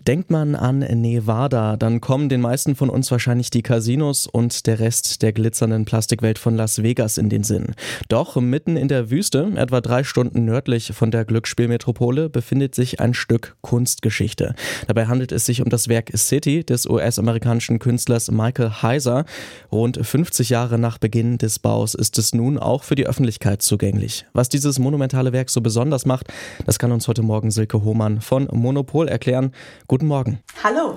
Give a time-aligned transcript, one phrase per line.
[0.00, 4.80] Denkt man an Nevada, dann kommen den meisten von uns wahrscheinlich die Casinos und der
[4.80, 7.74] Rest der glitzernden Plastikwelt von Las Vegas in den Sinn.
[8.08, 13.12] Doch mitten in der Wüste, etwa drei Stunden nördlich von der Glücksspielmetropole, befindet sich ein
[13.12, 14.54] Stück Kunstgeschichte.
[14.86, 19.26] Dabei handelt es sich um das Werk City des US-amerikanischen Künstlers Michael Heiser.
[19.70, 24.24] Rund 50 Jahre nach Beginn des Baus ist es nun auch für die Öffentlichkeit zugänglich.
[24.32, 26.28] Was dieses monumentale Werk so besonders macht,
[26.64, 29.52] das kann uns heute Morgen Silke Hohmann von Monopol erklären.
[29.92, 30.38] Guten Morgen.
[30.64, 30.96] Hallo.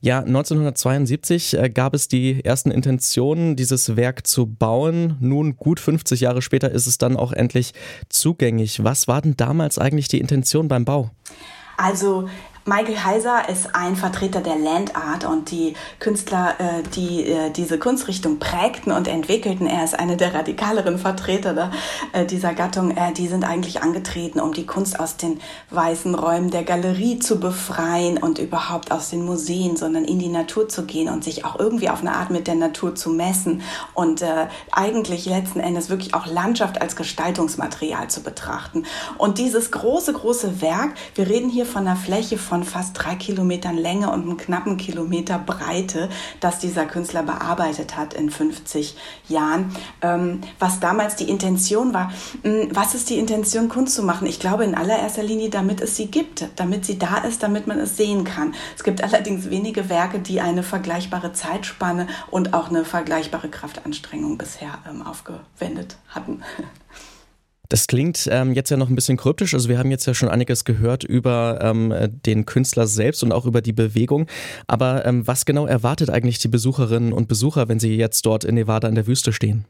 [0.00, 5.18] Ja, 1972 äh, gab es die ersten Intentionen, dieses Werk zu bauen.
[5.20, 7.74] Nun, gut 50 Jahre später, ist es dann auch endlich
[8.08, 8.82] zugänglich.
[8.82, 11.10] Was war denn damals eigentlich die Intention beim Bau?
[11.76, 12.30] Also
[12.64, 17.76] Michael Heiser ist ein Vertreter der Land Art und die Künstler, äh, die äh, diese
[17.76, 21.72] Kunstrichtung prägten und entwickelten, er ist eine der radikaleren Vertreter
[22.12, 25.40] äh, dieser Gattung, die sind eigentlich angetreten, um die Kunst aus den
[25.70, 30.68] weißen Räumen der Galerie zu befreien und überhaupt aus den Museen, sondern in die Natur
[30.68, 33.62] zu gehen und sich auch irgendwie auf eine Art mit der Natur zu messen
[33.94, 34.24] und
[34.70, 38.84] eigentlich letzten Endes wirklich auch Landschaft als Gestaltungsmaterial zu betrachten.
[39.18, 43.14] Und dieses große, große Werk, wir reden hier von einer Fläche von von fast drei
[43.14, 48.94] Kilometern Länge und einem knappen Kilometer Breite, das dieser Künstler bearbeitet hat in 50
[49.26, 49.74] Jahren.
[50.02, 54.26] Ähm, was damals die Intention war, hm, was ist die Intention, Kunst zu machen?
[54.26, 57.78] Ich glaube in allererster Linie, damit es sie gibt, damit sie da ist, damit man
[57.78, 58.54] es sehen kann.
[58.76, 64.76] Es gibt allerdings wenige Werke, die eine vergleichbare Zeitspanne und auch eine vergleichbare Kraftanstrengung bisher
[64.86, 66.42] ähm, aufgewendet hatten.
[67.72, 69.54] Das klingt ähm, jetzt ja noch ein bisschen kryptisch.
[69.54, 71.94] Also wir haben jetzt ja schon einiges gehört über ähm,
[72.26, 74.26] den Künstler selbst und auch über die Bewegung.
[74.66, 78.56] Aber ähm, was genau erwartet eigentlich die Besucherinnen und Besucher, wenn sie jetzt dort in
[78.56, 79.64] Nevada in der Wüste stehen?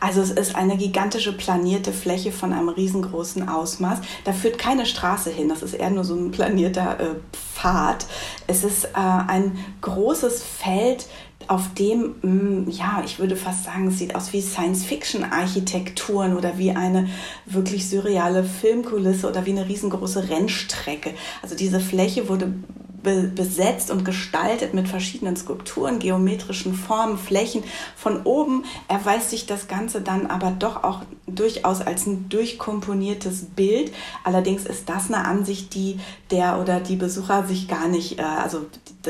[0.00, 4.00] Also es ist eine gigantische planierte Fläche von einem riesengroßen Ausmaß.
[4.26, 8.04] Da führt keine Straße hin, das ist eher nur so ein planierter äh, Pfad.
[8.48, 11.06] Es ist äh, ein großes Feld,
[11.50, 16.70] auf dem, mm, ja, ich würde fast sagen, es sieht aus wie Science-Fiction-Architekturen oder wie
[16.70, 17.08] eine
[17.44, 21.12] wirklich surreale Filmkulisse oder wie eine riesengroße Rennstrecke.
[21.42, 22.54] Also diese Fläche wurde
[23.02, 27.64] besetzt und gestaltet mit verschiedenen Skulpturen, geometrischen Formen, Flächen.
[27.96, 33.92] Von oben erweist sich das Ganze dann aber doch auch durchaus als ein durchkomponiertes Bild.
[34.24, 35.98] Allerdings ist das eine Ansicht, die
[36.30, 38.66] der oder die Besucher sich gar nicht, äh, also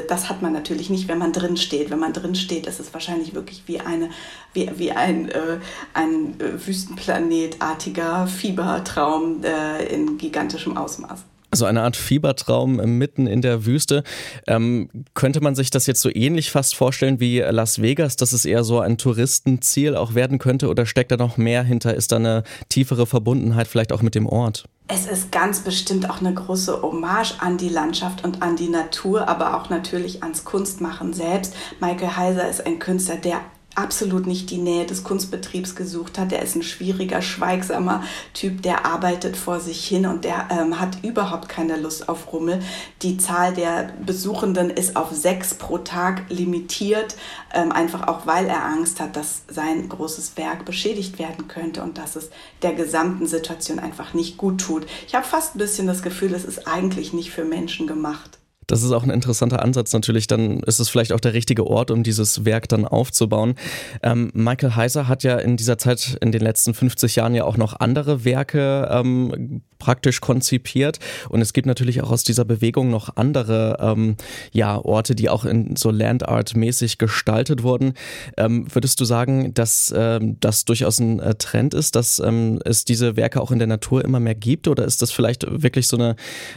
[0.08, 1.90] das hat man natürlich nicht, wenn man drin steht.
[1.90, 4.10] Wenn man drin steht, ist es wahrscheinlich wirklich wie eine,
[4.52, 5.58] wie, wie ein, äh,
[5.94, 11.24] ein Wüstenplanetartiger Fiebertraum äh, in gigantischem Ausmaß.
[11.50, 14.04] Also eine Art Fiebertraum mitten in der Wüste.
[14.46, 18.44] Ähm, könnte man sich das jetzt so ähnlich fast vorstellen wie Las Vegas, dass es
[18.44, 21.94] eher so ein Touristenziel auch werden könnte oder steckt da noch mehr hinter?
[21.94, 24.64] Ist da eine tiefere Verbundenheit vielleicht auch mit dem Ort?
[24.92, 29.28] Es ist ganz bestimmt auch eine große Hommage an die Landschaft und an die Natur,
[29.28, 31.54] aber auch natürlich ans Kunstmachen selbst.
[31.80, 33.40] Michael Heiser ist ein Künstler, der
[33.76, 36.32] absolut nicht die Nähe des Kunstbetriebs gesucht hat.
[36.32, 38.02] Er ist ein schwieriger, schweigsamer
[38.34, 42.60] Typ, der arbeitet vor sich hin und der ähm, hat überhaupt keine Lust auf Rummel.
[43.02, 47.16] Die Zahl der Besuchenden ist auf sechs pro Tag limitiert,
[47.54, 51.96] ähm, einfach auch weil er Angst hat, dass sein großes Werk beschädigt werden könnte und
[51.96, 52.30] dass es
[52.62, 54.86] der gesamten Situation einfach nicht gut tut.
[55.06, 58.39] Ich habe fast ein bisschen das Gefühl, es ist eigentlich nicht für Menschen gemacht.
[58.70, 60.28] Das ist auch ein interessanter Ansatz natürlich.
[60.28, 63.56] Dann ist es vielleicht auch der richtige Ort, um dieses Werk dann aufzubauen.
[64.02, 67.56] Ähm, Michael Heiser hat ja in dieser Zeit, in den letzten 50 Jahren ja auch
[67.56, 71.00] noch andere Werke ähm, praktisch konzipiert.
[71.30, 74.16] Und es gibt natürlich auch aus dieser Bewegung noch andere ähm,
[74.52, 77.94] ja, Orte, die auch in so Landart-mäßig gestaltet wurden.
[78.36, 82.84] Ähm, würdest du sagen, dass ähm, das durchaus ein äh, Trend ist, dass ähm, es
[82.84, 84.68] diese Werke auch in der Natur immer mehr gibt?
[84.68, 86.14] Oder ist das vielleicht wirklich so eine,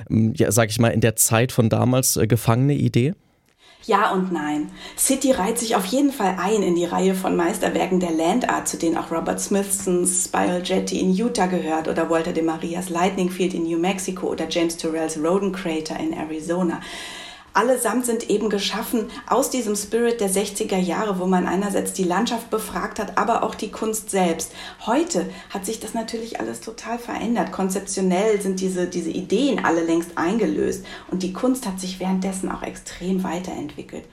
[0.09, 3.13] ja, sag ich mal, in der Zeit von damals damals äh, gefangene Idee?
[3.85, 4.71] Ja und nein.
[4.97, 8.65] City reiht sich auf jeden Fall ein in die Reihe von Meisterwerken der Land Art,
[8.65, 13.29] zu denen auch Robert Smithsons Spiral Jetty in Utah gehört oder Walter de Marias Lightning
[13.29, 16.79] Field in New Mexico oder James Turrells Roden Crater in Arizona
[17.53, 22.49] allesamt sind eben geschaffen aus diesem Spirit der 60er Jahre, wo man einerseits die Landschaft
[22.49, 24.51] befragt hat, aber auch die Kunst selbst.
[24.85, 27.51] Heute hat sich das natürlich alles total verändert.
[27.51, 32.63] Konzeptionell sind diese, diese Ideen alle längst eingelöst und die Kunst hat sich währenddessen auch
[32.63, 34.05] extrem weiterentwickelt.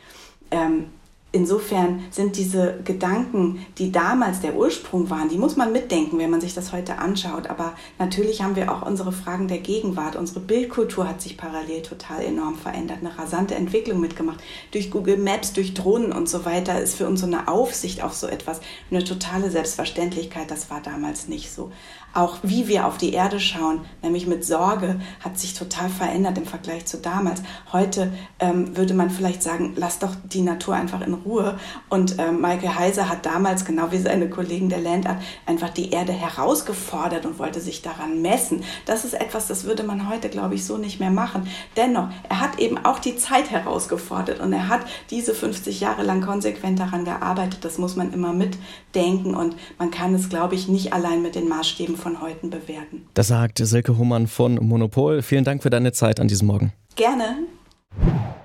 [0.51, 0.87] Ähm,
[1.33, 6.41] insofern sind diese Gedanken, die damals der Ursprung waren, die muss man mitdenken, wenn man
[6.41, 7.49] sich das heute anschaut.
[7.49, 10.17] Aber natürlich haben wir auch unsere Fragen der Gegenwart.
[10.17, 14.41] Unsere Bildkultur hat sich parallel total enorm verändert, eine rasante Entwicklung mitgemacht.
[14.73, 18.15] Durch Google Maps, durch Drohnen und so weiter ist für uns so eine Aufsicht auf
[18.15, 18.61] so etwas
[18.91, 20.51] eine totale Selbstverständlichkeit.
[20.51, 21.71] Das war damals nicht so.
[22.13, 26.45] Auch wie wir auf die Erde schauen, nämlich mit Sorge, hat sich total verändert im
[26.45, 27.41] Vergleich zu damals.
[27.73, 31.59] Heute ähm, würde man vielleicht sagen, lass doch die Natur einfach in Ruhe.
[31.89, 36.13] Und ähm, Michael Heiser hat damals, genau wie seine Kollegen der Landart, einfach die Erde
[36.13, 38.65] herausgefordert und wollte sich daran messen.
[38.87, 41.49] Das ist etwas, das würde man heute, glaube ich, so nicht mehr machen.
[41.77, 44.81] Dennoch, er hat eben auch die Zeit herausgefordert und er hat
[45.11, 47.65] diese 50 Jahre lang konsequent daran gearbeitet.
[47.65, 51.49] Das muss man immer mitdenken und man kann es, glaube ich, nicht allein mit den
[51.49, 53.07] Maßstäben von heute bewerten.
[53.15, 55.23] Das sagt Silke Humann von Monopol.
[55.23, 56.73] Vielen Dank für deine Zeit an diesem Morgen.
[56.97, 57.37] Gerne.